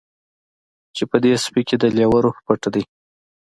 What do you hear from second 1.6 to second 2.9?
کې د لیوه روح پټ دی